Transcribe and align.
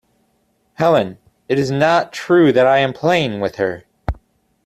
Helene, 0.79 1.19
it 1.47 1.59
is 1.59 1.69
not 1.69 2.11
true 2.11 2.51
that 2.53 2.65
I 2.65 2.79
am 2.79 2.91
playing 2.91 3.39
with 3.39 3.57
her. 3.57 3.83